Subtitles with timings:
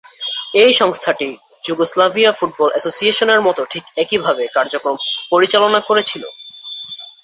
[0.55, 1.29] এই সংস্থাটি
[1.63, 4.95] Yugoslavia football অ্যাসোসিয়েশনের মতো ঠিক একইভাবে কার্যক্রম
[5.31, 6.23] পরিচালনা করেছিল।